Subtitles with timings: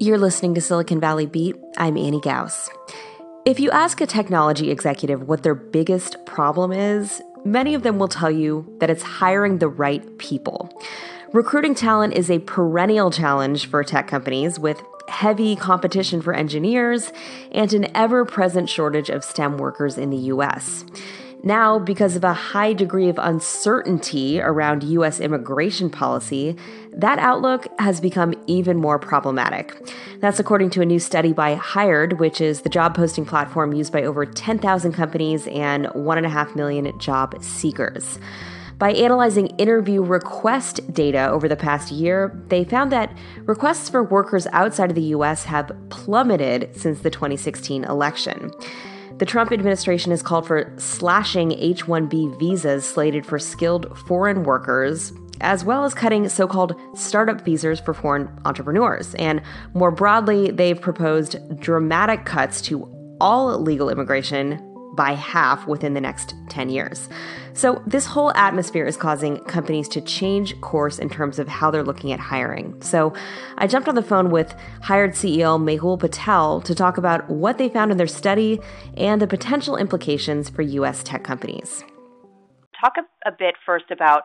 [0.00, 1.56] You're listening to Silicon Valley Beat.
[1.78, 2.68] I'm Annie Gaus.
[3.46, 8.08] If you ask a technology executive what their biggest problem is, many of them will
[8.08, 10.70] tell you that it's hiring the right people.
[11.32, 17.12] Recruiting talent is a perennial challenge for tech companies with heavy competition for engineers
[17.52, 20.84] and an ever present shortage of STEM workers in the US.
[21.44, 26.56] Now, because of a high degree of uncertainty around US immigration policy,
[26.90, 29.76] that outlook has become even more problematic.
[30.20, 33.92] That's according to a new study by Hired, which is the job posting platform used
[33.92, 38.18] by over 10,000 companies and 1.5 million job seekers.
[38.78, 44.46] By analyzing interview request data over the past year, they found that requests for workers
[44.52, 48.50] outside of the US have plummeted since the 2016 election.
[49.18, 55.12] The Trump administration has called for slashing H 1B visas slated for skilled foreign workers,
[55.40, 59.14] as well as cutting so called startup visas for foreign entrepreneurs.
[59.14, 59.40] And
[59.72, 62.90] more broadly, they've proposed dramatic cuts to
[63.20, 67.08] all legal immigration by half within the next 10 years.
[67.52, 71.84] So, this whole atmosphere is causing companies to change course in terms of how they're
[71.84, 72.80] looking at hiring.
[72.82, 73.12] So,
[73.58, 77.68] I jumped on the phone with Hired CEO Mehul Patel to talk about what they
[77.68, 78.60] found in their study
[78.96, 81.02] and the potential implications for U.S.
[81.02, 81.84] tech companies.
[82.80, 84.22] Talk a, a bit first about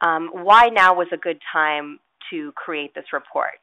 [0.00, 1.98] um, why now was a good time
[2.30, 3.60] to create this report.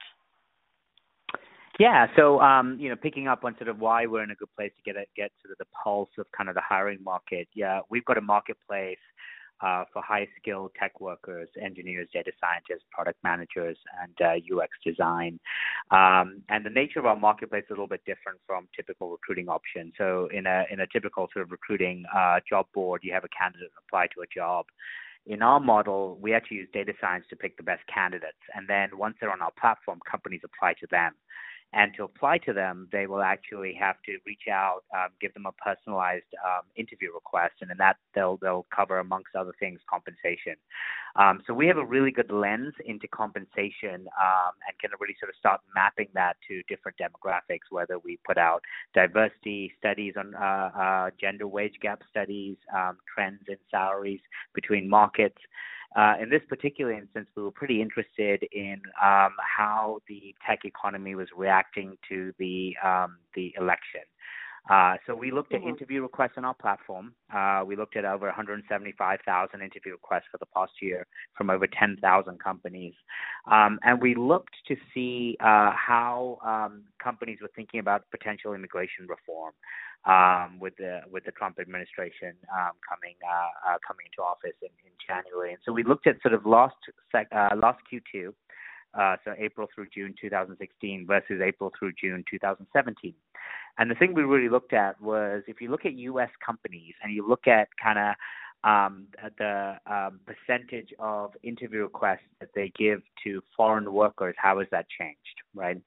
[1.79, 4.53] Yeah, so um, you know, picking up on sort of why we're in a good
[4.55, 7.47] place to get get sort of the pulse of kind of the hiring market.
[7.55, 8.99] Yeah, we've got a marketplace
[9.61, 15.39] uh, for high skilled tech workers, engineers, data scientists, product managers, and uh, UX design.
[15.89, 19.47] Um, and the nature of our marketplace is a little bit different from typical recruiting
[19.47, 19.93] options.
[19.97, 23.29] So in a in a typical sort of recruiting uh, job board, you have a
[23.29, 24.65] candidate apply to a job.
[25.25, 28.89] In our model, we actually use data science to pick the best candidates, and then
[28.97, 31.13] once they're on our platform, companies apply to them.
[31.73, 35.47] And to apply to them, they will actually have to reach out, um, give them
[35.47, 40.55] a personalized um, interview request, and in that they'll they'll cover amongst other things compensation.
[41.15, 45.29] Um, so we have a really good lens into compensation um, and can really sort
[45.29, 47.69] of start mapping that to different demographics.
[47.71, 48.61] Whether we put out
[48.93, 54.21] diversity studies on uh, uh, gender wage gap studies, um, trends in salaries
[54.53, 55.37] between markets.
[55.95, 61.13] Uh, in this particular instance, we were pretty interested in um, how the tech economy
[61.13, 64.01] was reacting to the um, the election.
[64.69, 65.67] Uh, so we looked mm-hmm.
[65.67, 67.13] at interview requests on our platform.
[67.33, 71.05] Uh, we looked at over 175,000 interview requests for the past year
[71.37, 72.93] from over 10,000 companies,
[73.51, 79.05] um, and we looked to see uh, how um, companies were thinking about potential immigration
[79.07, 79.53] reform
[80.05, 84.69] um, with the with the Trump administration um, coming uh, uh, coming into office in,
[84.85, 85.51] in January.
[85.51, 86.75] And so we looked at sort of last
[87.11, 88.33] sec, uh, last Q2,
[88.93, 93.13] uh, so April through June 2016 versus April through June 2017.
[93.77, 96.29] And the thing we really looked at was if you look at U.S.
[96.45, 98.15] companies and you look at kind of
[98.63, 104.67] um, the um, percentage of interview requests that they give to foreign workers, how has
[104.71, 105.17] that changed,
[105.53, 105.81] right?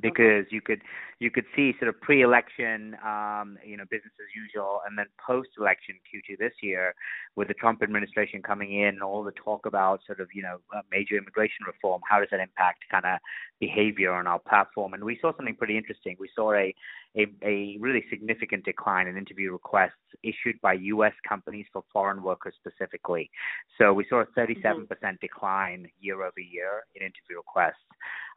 [0.00, 0.80] Because you could
[1.18, 5.96] you could see sort of pre-election, um, you know, business as usual, and then post-election
[6.08, 6.94] Q2 this year,
[7.36, 10.58] with the Trump administration coming in, and all the talk about sort of you know
[10.90, 12.00] major immigration reform.
[12.08, 13.18] How does that impact kind of
[13.60, 14.94] behavior on our platform?
[14.94, 16.16] And we saw something pretty interesting.
[16.18, 16.74] We saw a
[17.16, 19.92] a, a really significant decline in interview requests
[20.22, 21.12] issued by U.S.
[21.28, 23.30] companies for foreign workers specifically.
[23.78, 25.10] So we saw a 37% mm-hmm.
[25.20, 27.84] decline year over year in interview requests.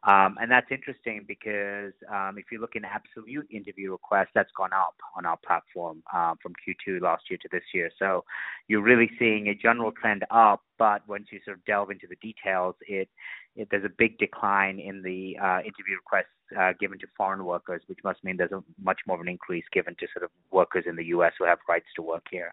[0.06, 4.72] Um, and that's interesting because um, if you look in absolute interview requests, that's gone
[4.72, 7.90] up on our platform uh, from Q2 last year to this year.
[7.98, 8.24] So
[8.68, 12.16] you're really seeing a general trend up, but once you sort of delve into the
[12.16, 13.08] details, it,
[13.54, 17.82] it there's a big decline in the uh, interview requests uh, given to foreign workers,
[17.86, 20.84] which must mean there's a much more of an increase given to sort of workers
[20.86, 21.32] in the U.S.
[21.38, 22.52] who have rights to work here.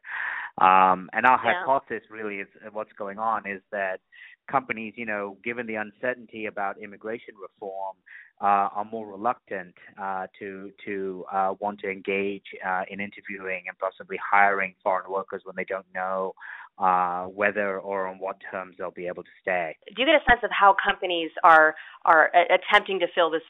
[0.60, 1.54] Um, and our yeah.
[1.60, 4.00] hypothesis really is uh, what's going on is that
[4.50, 7.96] companies, you know, given the uncertainty about immigration reform,
[8.42, 13.78] uh, are more reluctant uh, to to uh, want to engage uh, in interviewing and
[13.80, 16.34] possibly hiring foreign workers when they don't know
[16.78, 19.76] uh, whether or on what terms they'll be able to stay.
[19.96, 21.76] Do you get a sense of how companies are
[22.06, 23.44] are attempting to fill this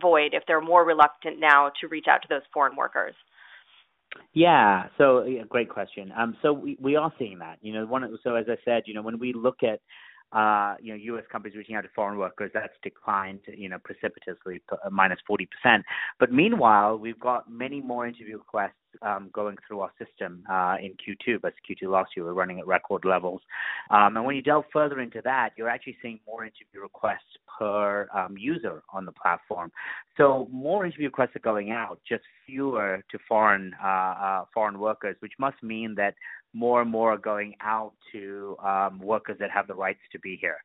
[0.00, 3.14] void if they're more reluctant now to reach out to those foreign workers?
[4.32, 6.12] Yeah, so yeah, great question.
[6.16, 7.58] Um, so we, we are seeing that.
[7.62, 9.80] You know, one so as I said, you know, when we look at
[10.32, 11.24] uh, you know, U.S.
[11.30, 15.82] companies reaching out to foreign workers, that's declined, you know, precipitously, uh, minus 40%.
[16.18, 20.92] But meanwhile, we've got many more interview requests um, going through our system uh, in
[20.92, 22.26] Q2 versus Q2 last year.
[22.26, 23.40] We're running at record levels.
[23.90, 28.08] Um, and when you delve further into that, you're actually seeing more interview requests per
[28.14, 29.70] um, user on the platform.
[30.16, 35.16] So more interview requests are going out, just fewer to foreign uh, uh, foreign workers,
[35.20, 36.14] which must mean that
[36.56, 40.38] more and more are going out to um, workers that have the rights to be
[40.40, 40.58] here.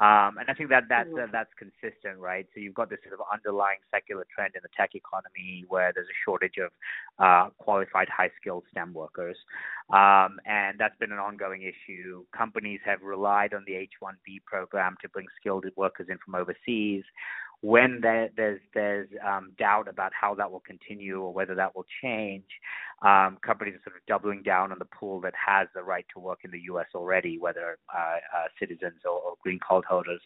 [0.00, 2.46] Um, and I think that that's uh, that's consistent, right?
[2.54, 6.06] So you've got this sort of underlying secular trend in the tech economy where there's
[6.06, 6.70] a shortage of
[7.18, 9.36] uh, qualified, high-skilled STEM workers,
[9.90, 12.24] um, and that's been an ongoing issue.
[12.30, 17.02] Companies have relied on the H-1B program to bring skilled workers in from overseas
[17.60, 21.86] when there, there's there's um, doubt about how that will continue or whether that will
[22.02, 22.44] change,
[23.02, 26.20] um, companies are sort of doubling down on the pool that has the right to
[26.20, 26.86] work in the U.S.
[26.94, 30.20] already, whether uh, uh, citizens or, or, green card holders.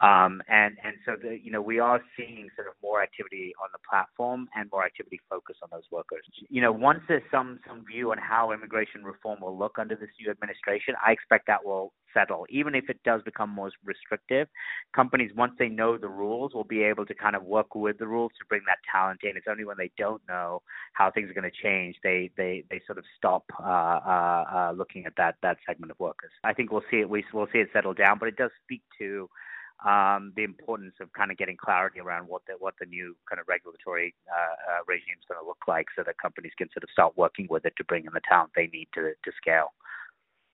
[0.00, 3.68] Um, and and so the, you know we are seeing sort of more activity on
[3.72, 6.24] the platform and more activity focused on those workers.
[6.48, 10.10] You know, once there's some some view on how immigration reform will look under this
[10.20, 12.46] new administration, I expect that will settle.
[12.48, 14.48] Even if it does become more restrictive,
[14.94, 18.06] companies, once they know the rules, will be able to kind of work with the
[18.06, 19.36] rules to bring that talent in.
[19.36, 20.62] It's only when they don't know
[20.94, 24.72] how things are going to change, they they they sort of stop uh, uh, uh,
[24.76, 26.30] looking at that that segment of workers.
[26.44, 27.10] I think we'll see it.
[27.10, 29.28] We, we'll see it settle down, but it does speak to
[29.84, 33.40] um, the importance of kind of getting clarity around what the what the new kind
[33.40, 36.82] of regulatory uh, uh, regime is going to look like, so that companies can sort
[36.82, 39.74] of start working with it to bring in the talent they need to to scale.